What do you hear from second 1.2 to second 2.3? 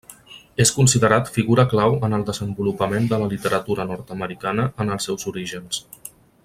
figura clau en el